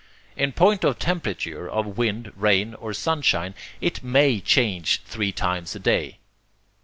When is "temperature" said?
0.97-1.69